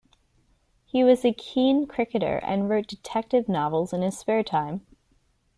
[0.83, 4.83] He was a keen cricketer and wrote detective novels in his spare time.